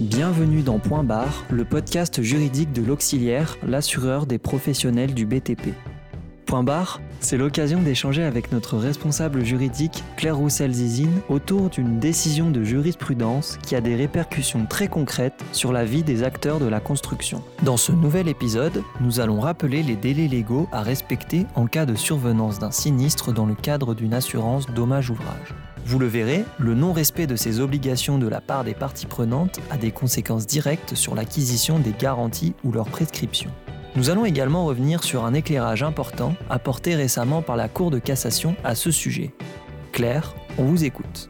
Bienvenue 0.00 0.62
dans 0.62 0.78
Point 0.78 1.04
Barre, 1.04 1.44
le 1.50 1.66
podcast 1.66 2.22
juridique 2.22 2.72
de 2.72 2.80
l'auxiliaire, 2.80 3.58
l'assureur 3.62 4.24
des 4.24 4.38
professionnels 4.38 5.12
du 5.12 5.26
BTP. 5.26 5.74
Point 6.46 6.62
barre, 6.62 7.02
c'est 7.20 7.36
l'occasion 7.36 7.82
d'échanger 7.82 8.22
avec 8.22 8.50
notre 8.50 8.78
responsable 8.78 9.44
juridique 9.44 10.02
Claire 10.16 10.38
Roussel-Zizine 10.38 11.20
autour 11.28 11.68
d'une 11.68 11.98
décision 11.98 12.50
de 12.50 12.64
jurisprudence 12.64 13.58
qui 13.62 13.76
a 13.76 13.82
des 13.82 13.94
répercussions 13.94 14.64
très 14.64 14.88
concrètes 14.88 15.44
sur 15.52 15.70
la 15.70 15.84
vie 15.84 16.02
des 16.02 16.22
acteurs 16.22 16.60
de 16.60 16.66
la 16.66 16.80
construction. 16.80 17.42
Dans 17.62 17.76
ce 17.76 17.92
nouvel 17.92 18.26
épisode, 18.26 18.82
nous 19.02 19.20
allons 19.20 19.38
rappeler 19.38 19.82
les 19.82 19.96
délais 19.96 20.28
légaux 20.28 20.66
à 20.72 20.80
respecter 20.80 21.44
en 21.54 21.66
cas 21.66 21.84
de 21.84 21.94
survenance 21.94 22.58
d'un 22.58 22.70
sinistre 22.70 23.34
dans 23.34 23.44
le 23.44 23.54
cadre 23.54 23.94
d'une 23.94 24.14
assurance 24.14 24.64
dommage-ouvrage. 24.64 25.54
Vous 25.86 25.98
le 25.98 26.06
verrez, 26.06 26.44
le 26.58 26.74
non-respect 26.74 27.26
de 27.26 27.36
ces 27.36 27.60
obligations 27.60 28.18
de 28.18 28.28
la 28.28 28.40
part 28.40 28.64
des 28.64 28.74
parties 28.74 29.06
prenantes 29.06 29.60
a 29.70 29.76
des 29.76 29.90
conséquences 29.90 30.46
directes 30.46 30.94
sur 30.94 31.14
l'acquisition 31.14 31.78
des 31.78 31.94
garanties 31.98 32.54
ou 32.64 32.72
leur 32.72 32.86
prescription. 32.86 33.50
Nous 33.96 34.08
allons 34.10 34.24
également 34.24 34.64
revenir 34.66 35.02
sur 35.02 35.24
un 35.24 35.34
éclairage 35.34 35.82
important 35.82 36.34
apporté 36.48 36.94
récemment 36.94 37.42
par 37.42 37.56
la 37.56 37.68
Cour 37.68 37.90
de 37.90 37.98
cassation 37.98 38.54
à 38.62 38.74
ce 38.74 38.90
sujet. 38.90 39.32
Claire, 39.92 40.34
on 40.58 40.64
vous 40.64 40.84
écoute. 40.84 41.28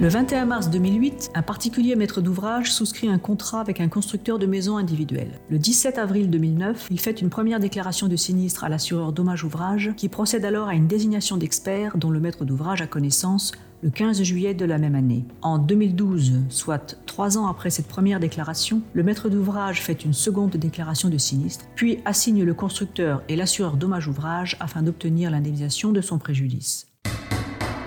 Le 0.00 0.08
21 0.08 0.46
mars 0.46 0.70
2008, 0.70 1.32
un 1.34 1.42
particulier 1.42 1.94
maître 1.94 2.22
d'ouvrage 2.22 2.72
souscrit 2.72 3.08
un 3.08 3.18
contrat 3.18 3.60
avec 3.60 3.82
un 3.82 3.88
constructeur 3.88 4.38
de 4.38 4.46
maisons 4.46 4.78
individuelles. 4.78 5.38
Le 5.50 5.58
17 5.58 5.98
avril 5.98 6.30
2009, 6.30 6.86
il 6.90 6.98
fait 6.98 7.20
une 7.20 7.28
première 7.28 7.60
déclaration 7.60 8.08
de 8.08 8.16
sinistre 8.16 8.64
à 8.64 8.70
l'assureur 8.70 9.12
dommage 9.12 9.44
ouvrage 9.44 9.90
qui 9.98 10.08
procède 10.08 10.46
alors 10.46 10.68
à 10.68 10.74
une 10.74 10.86
désignation 10.86 11.36
d'expert 11.36 11.98
dont 11.98 12.08
le 12.08 12.18
maître 12.18 12.46
d'ouvrage 12.46 12.80
a 12.80 12.86
connaissance 12.86 13.52
le 13.82 13.90
15 13.90 14.22
juillet 14.22 14.54
de 14.54 14.64
la 14.64 14.78
même 14.78 14.94
année. 14.94 15.26
En 15.42 15.58
2012, 15.58 16.44
soit 16.48 16.96
trois 17.04 17.36
ans 17.36 17.46
après 17.46 17.68
cette 17.68 17.88
première 17.88 18.20
déclaration, 18.20 18.80
le 18.94 19.02
maître 19.02 19.28
d'ouvrage 19.28 19.82
fait 19.82 20.02
une 20.02 20.14
seconde 20.14 20.56
déclaration 20.56 21.10
de 21.10 21.18
sinistre, 21.18 21.66
puis 21.74 21.98
assigne 22.06 22.42
le 22.42 22.54
constructeur 22.54 23.22
et 23.28 23.36
l'assureur 23.36 23.76
dommage 23.76 24.08
ouvrage 24.08 24.56
afin 24.60 24.82
d'obtenir 24.82 25.30
l'indemnisation 25.30 25.92
de 25.92 26.00
son 26.00 26.16
préjudice. 26.16 26.89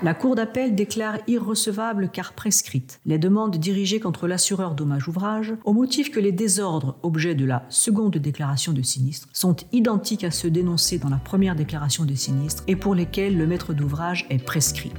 La 0.00 0.14
Cour 0.14 0.36
d'appel 0.36 0.76
déclare 0.76 1.18
irrecevable 1.26 2.08
car 2.12 2.32
prescrite 2.32 3.00
les 3.04 3.18
demandes 3.18 3.56
dirigées 3.56 3.98
contre 3.98 4.28
l'assureur 4.28 4.76
dommage 4.76 5.08
ouvrage 5.08 5.54
au 5.64 5.72
motif 5.72 6.12
que 6.12 6.20
les 6.20 6.30
désordres 6.30 6.96
objets 7.02 7.34
de 7.34 7.44
la 7.44 7.66
seconde 7.68 8.16
déclaration 8.16 8.72
de 8.72 8.82
sinistre 8.82 9.28
sont 9.32 9.56
identiques 9.72 10.22
à 10.22 10.30
ceux 10.30 10.50
dénoncés 10.50 10.98
dans 10.98 11.08
la 11.08 11.16
première 11.16 11.56
déclaration 11.56 12.04
de 12.04 12.14
sinistre 12.14 12.62
et 12.68 12.76
pour 12.76 12.94
lesquels 12.94 13.36
le 13.36 13.48
maître 13.48 13.74
d'ouvrage 13.74 14.24
est 14.30 14.44
prescrit. 14.44 14.92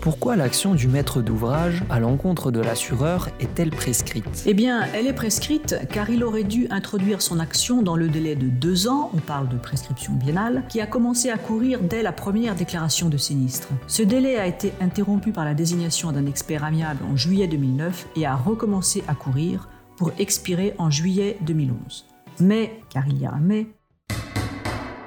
Pourquoi 0.00 0.36
l'action 0.36 0.74
du 0.74 0.86
maître 0.86 1.22
d'ouvrage 1.22 1.82
à 1.90 1.98
l'encontre 1.98 2.52
de 2.52 2.60
l'assureur 2.60 3.30
est-elle 3.40 3.70
prescrite? 3.70 4.44
Eh 4.46 4.54
bien, 4.54 4.86
elle 4.94 5.08
est 5.08 5.12
prescrite 5.12 5.76
car 5.90 6.08
il 6.08 6.22
aurait 6.22 6.44
dû 6.44 6.68
introduire 6.70 7.20
son 7.20 7.40
action 7.40 7.82
dans 7.82 7.96
le 7.96 8.08
délai 8.08 8.36
de 8.36 8.46
deux 8.46 8.86
ans, 8.86 9.10
on 9.12 9.18
parle 9.18 9.48
de 9.48 9.56
prescription 9.56 10.12
biennale, 10.12 10.62
qui 10.68 10.80
a 10.80 10.86
commencé 10.86 11.30
à 11.30 11.36
courir 11.36 11.80
dès 11.80 12.02
la 12.02 12.12
première 12.12 12.54
déclaration 12.54 13.08
de 13.08 13.16
sinistre. 13.16 13.68
Ce 13.88 14.02
délai 14.02 14.36
a 14.36 14.46
été 14.46 14.72
interrompu 14.80 15.32
par 15.32 15.44
la 15.44 15.54
désignation 15.54 16.12
d'un 16.12 16.26
expert 16.26 16.62
amiable 16.62 17.00
en 17.10 17.16
juillet 17.16 17.48
2009 17.48 18.06
et 18.16 18.24
a 18.24 18.36
recommencé 18.36 19.02
à 19.08 19.14
courir 19.14 19.68
pour 19.96 20.12
expirer 20.18 20.74
en 20.78 20.90
juillet 20.90 21.38
2011. 21.40 22.06
Mais, 22.40 22.78
car 22.88 23.08
il 23.08 23.18
y 23.18 23.26
a 23.26 23.32
un 23.32 23.40
mais, 23.40 23.66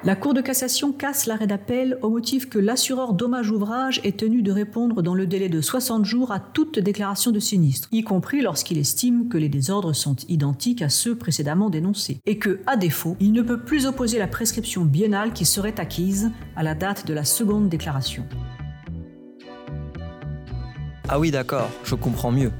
la 0.04 0.16
Cour 0.16 0.34
de 0.34 0.40
cassation 0.40 0.92
casse 0.92 1.26
l'arrêt 1.26 1.46
d'appel 1.46 1.96
au 2.02 2.10
motif 2.10 2.48
que 2.48 2.58
l'assureur 2.58 3.12
dommage-ouvrage 3.12 4.00
est 4.02 4.18
tenu 4.18 4.42
de 4.42 4.50
répondre 4.50 5.00
dans 5.00 5.14
le 5.14 5.26
délai 5.26 5.48
de 5.48 5.60
60 5.60 6.04
jours 6.04 6.32
à 6.32 6.40
toute 6.40 6.80
déclaration 6.80 7.30
de 7.30 7.38
sinistre, 7.38 7.88
y 7.92 8.02
compris 8.02 8.42
lorsqu'il 8.42 8.78
estime 8.78 9.28
que 9.28 9.38
les 9.38 9.48
désordres 9.48 9.94
sont 9.94 10.16
identiques 10.28 10.82
à 10.82 10.88
ceux 10.88 11.14
précédemment 11.16 11.70
dénoncés, 11.70 12.20
et 12.26 12.38
que, 12.38 12.60
à 12.66 12.76
défaut, 12.76 13.16
il 13.20 13.32
ne 13.32 13.42
peut 13.42 13.60
plus 13.60 13.86
opposer 13.86 14.18
la 14.18 14.26
prescription 14.26 14.84
biennale 14.84 15.32
qui 15.32 15.44
serait 15.44 15.78
acquise 15.78 16.32
à 16.56 16.64
la 16.64 16.74
date 16.74 17.06
de 17.06 17.14
la 17.14 17.24
seconde 17.24 17.68
déclaration. 17.68 18.24
Ah 21.08 21.20
oui 21.20 21.30
d'accord, 21.30 21.68
je 21.84 21.94
comprends 21.94 22.32
mieux 22.32 22.50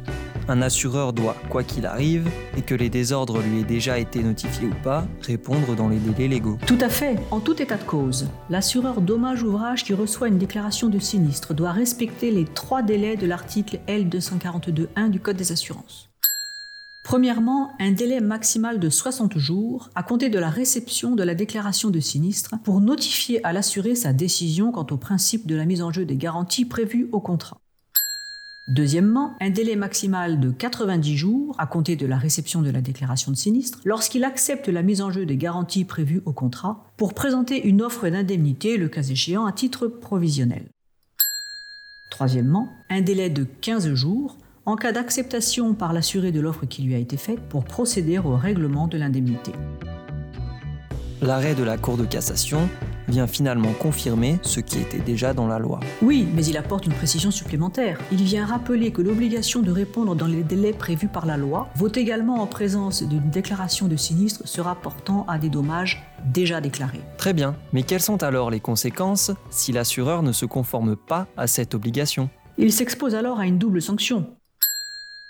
un 0.48 0.62
assureur 0.62 1.12
doit, 1.12 1.36
quoi 1.48 1.62
qu'il 1.62 1.86
arrive, 1.86 2.28
et 2.56 2.62
que 2.62 2.74
les 2.74 2.90
désordres 2.90 3.40
lui 3.40 3.60
aient 3.60 3.64
déjà 3.64 3.98
été 3.98 4.22
notifiés 4.22 4.68
ou 4.68 4.82
pas, 4.82 5.06
répondre 5.22 5.74
dans 5.74 5.88
les 5.88 5.98
délais 5.98 6.28
légaux. 6.28 6.58
Tout 6.66 6.78
à 6.80 6.88
fait, 6.88 7.16
en 7.30 7.40
tout 7.40 7.60
état 7.60 7.76
de 7.76 7.84
cause. 7.84 8.28
L'assureur 8.50 9.00
dommage-ouvrage 9.00 9.84
qui 9.84 9.94
reçoit 9.94 10.28
une 10.28 10.38
déclaration 10.38 10.88
de 10.88 10.98
sinistre 10.98 11.54
doit 11.54 11.72
respecter 11.72 12.30
les 12.30 12.44
trois 12.44 12.82
délais 12.82 13.16
de 13.16 13.26
l'article 13.26 13.80
L242.1 13.88 15.10
du 15.10 15.20
Code 15.20 15.36
des 15.36 15.52
assurances. 15.52 16.12
Premièrement, 17.04 17.72
un 17.80 17.90
délai 17.90 18.20
maximal 18.20 18.78
de 18.78 18.88
60 18.88 19.36
jours 19.36 19.90
à 19.96 20.04
compter 20.04 20.28
de 20.28 20.38
la 20.38 20.50
réception 20.50 21.16
de 21.16 21.24
la 21.24 21.34
déclaration 21.34 21.90
de 21.90 21.98
sinistre 21.98 22.54
pour 22.62 22.80
notifier 22.80 23.44
à 23.44 23.52
l'assuré 23.52 23.96
sa 23.96 24.12
décision 24.12 24.70
quant 24.70 24.86
au 24.90 24.96
principe 24.96 25.46
de 25.46 25.56
la 25.56 25.64
mise 25.64 25.82
en 25.82 25.90
jeu 25.90 26.04
des 26.04 26.16
garanties 26.16 26.64
prévues 26.64 27.08
au 27.10 27.20
contrat. 27.20 27.61
Deuxièmement, 28.68 29.36
un 29.40 29.50
délai 29.50 29.74
maximal 29.74 30.38
de 30.38 30.52
90 30.52 31.16
jours 31.16 31.56
à 31.58 31.66
compter 31.66 31.96
de 31.96 32.06
la 32.06 32.16
réception 32.16 32.62
de 32.62 32.70
la 32.70 32.80
déclaration 32.80 33.32
de 33.32 33.36
sinistre 33.36 33.80
lorsqu'il 33.84 34.22
accepte 34.22 34.68
la 34.68 34.82
mise 34.82 35.02
en 35.02 35.10
jeu 35.10 35.26
des 35.26 35.36
garanties 35.36 35.84
prévues 35.84 36.22
au 36.26 36.32
contrat 36.32 36.84
pour 36.96 37.12
présenter 37.12 37.66
une 37.66 37.82
offre 37.82 38.08
d'indemnité, 38.08 38.76
le 38.76 38.88
cas 38.88 39.02
échéant, 39.02 39.46
à 39.46 39.52
titre 39.52 39.88
provisionnel. 39.88 40.66
Troisièmement, 42.12 42.68
un 42.88 43.00
délai 43.00 43.30
de 43.30 43.42
15 43.42 43.94
jours 43.94 44.36
en 44.64 44.76
cas 44.76 44.92
d'acceptation 44.92 45.74
par 45.74 45.92
l'assuré 45.92 46.30
de 46.30 46.40
l'offre 46.40 46.66
qui 46.66 46.82
lui 46.82 46.94
a 46.94 46.98
été 46.98 47.16
faite 47.16 47.40
pour 47.48 47.64
procéder 47.64 48.20
au 48.20 48.36
règlement 48.36 48.86
de 48.86 48.96
l'indemnité. 48.96 49.50
L'arrêt 51.20 51.56
de 51.56 51.64
la 51.64 51.78
Cour 51.78 51.96
de 51.96 52.04
cassation 52.04 52.68
vient 53.08 53.26
finalement 53.26 53.72
confirmer 53.72 54.38
ce 54.42 54.60
qui 54.60 54.78
était 54.78 55.00
déjà 55.00 55.34
dans 55.34 55.46
la 55.46 55.58
loi. 55.58 55.80
Oui, 56.02 56.26
mais 56.34 56.44
il 56.46 56.56
apporte 56.56 56.86
une 56.86 56.92
précision 56.92 57.30
supplémentaire. 57.30 57.98
Il 58.10 58.22
vient 58.22 58.46
rappeler 58.46 58.92
que 58.92 59.02
l'obligation 59.02 59.60
de 59.60 59.70
répondre 59.70 60.14
dans 60.14 60.26
les 60.26 60.42
délais 60.42 60.72
prévus 60.72 61.08
par 61.08 61.26
la 61.26 61.36
loi 61.36 61.68
vaut 61.74 61.92
également 61.92 62.42
en 62.42 62.46
présence 62.46 63.02
d'une 63.02 63.30
déclaration 63.30 63.88
de 63.88 63.96
sinistre 63.96 64.46
se 64.46 64.60
rapportant 64.60 65.24
à 65.28 65.38
des 65.38 65.48
dommages 65.48 66.02
déjà 66.26 66.60
déclarés. 66.60 67.00
Très 67.18 67.32
bien, 67.32 67.56
mais 67.72 67.82
quelles 67.82 68.00
sont 68.00 68.22
alors 68.22 68.50
les 68.50 68.60
conséquences 68.60 69.30
si 69.50 69.72
l'assureur 69.72 70.22
ne 70.22 70.32
se 70.32 70.46
conforme 70.46 70.96
pas 70.96 71.26
à 71.36 71.46
cette 71.46 71.74
obligation? 71.74 72.30
Il 72.58 72.72
s'expose 72.72 73.14
alors 73.14 73.40
à 73.40 73.46
une 73.46 73.58
double 73.58 73.80
sanction. 73.80 74.26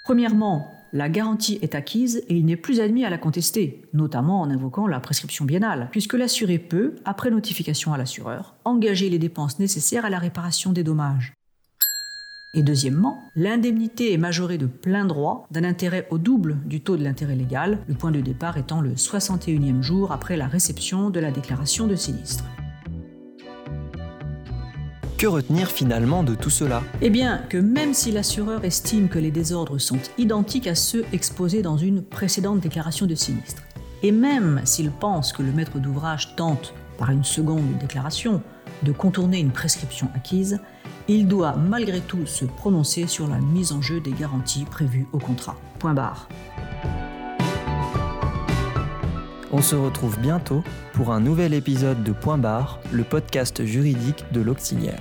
Premièrement, 0.05 0.72
la 0.93 1.09
garantie 1.09 1.59
est 1.63 1.75
acquise 1.75 2.23
et 2.29 2.37
il 2.37 2.45
n'est 2.45 2.57
plus 2.57 2.81
admis 2.81 3.05
à 3.05 3.11
la 3.11 3.19
contester, 3.19 3.83
notamment 3.95 4.43
en 4.43 4.51
invoquant 4.51 4.87
la 4.87 5.01
prescription 5.01 5.45
biennale, 5.45 5.89
puisque 5.91 6.13
l'assuré 6.13 6.59
peut, 6.59 6.97
après 7.05 7.31
notification 7.31 7.93
à 7.95 7.99
l'assureur, 7.99 8.55
engager 8.65 9.09
les 9.09 9.19
dépenses 9.19 9.59
nécessaires 9.59 10.05
à 10.05 10.11
la 10.11 10.19
réparation 10.19 10.73
des 10.73 10.85
dommages. 10.85 11.33
Et 12.55 12.63
deuxièmement, 12.63 13.19
l'indemnité 13.35 14.13
est 14.13 14.19
majorée 14.19 14.59
de 14.59 14.67
plein 14.67 15.07
droit 15.07 15.47
d'un 15.51 15.65
intérêt 15.65 16.07
au 16.11 16.19
double 16.19 16.59
du 16.67 16.83
taux 16.83 16.99
de 16.99 17.05
l'intérêt 17.05 17.37
légal, 17.37 17.79
le 17.89 17.95
point 17.95 18.11
de 18.11 18.21
départ 18.21 18.59
étant 18.59 18.83
le 18.83 18.93
61e 18.93 19.81
jour 19.81 20.13
après 20.13 20.37
la 20.37 20.47
réception 20.47 21.09
de 21.09 21.21
la 21.21 21.31
déclaration 21.31 21.87
de 21.87 21.97
sinistre. 21.97 22.45
Que 25.23 25.29
retenir 25.29 25.71
finalement 25.71 26.25
de 26.25 26.35
tout 26.35 26.51
cela? 26.51 26.83
Eh 27.01 27.09
bien, 27.09 27.45
que 27.49 27.57
même 27.57 27.95
si 27.95 28.11
l'assureur 28.11 28.65
estime 28.65 29.09
que 29.09 29.21
les 29.21 29.31
désordres 29.31 29.81
sont 29.81 30.01
identiques 30.19 30.67
à 30.67 30.75
ceux 30.75 31.05
exposés 31.13 31.63
dans 31.63 31.77
une 31.77 32.03
précédente 32.03 32.59
déclaration 32.59 33.07
de 33.07 33.15
sinistre, 33.15 33.63
et 34.03 34.11
même 34.11 34.61
s'il 34.65 34.91
pense 34.91 35.33
que 35.33 35.45
le 35.45 35.53
maître 35.53 35.79
d'ouvrage 35.79 36.35
tente, 36.35 36.75
par 36.99 37.11
une 37.11 37.23
seconde 37.23 37.79
déclaration, 37.79 38.43
de 38.83 38.91
contourner 38.91 39.39
une 39.39 39.53
prescription 39.53 40.09
acquise, 40.17 40.59
il 41.07 41.29
doit 41.29 41.55
malgré 41.55 42.01
tout 42.01 42.27
se 42.27 42.45
prononcer 42.45 43.07
sur 43.07 43.29
la 43.29 43.39
mise 43.39 43.71
en 43.71 43.81
jeu 43.81 44.01
des 44.01 44.11
garanties 44.11 44.65
prévues 44.65 45.07
au 45.13 45.19
contrat. 45.19 45.55
Point 45.79 45.95
barre. 45.95 46.29
On 49.55 49.61
se 49.61 49.77
retrouve 49.77 50.19
bientôt 50.19 50.65
pour 50.95 51.13
un 51.13 51.21
nouvel 51.21 51.53
épisode 51.53 52.03
de 52.03 52.13
Point 52.13 52.39
barre, 52.39 52.81
le 52.91 53.05
podcast 53.05 53.67
juridique 53.67 54.25
de 54.33 54.41
l'auxiliaire. 54.41 55.01